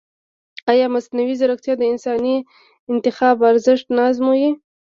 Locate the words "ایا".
0.71-0.87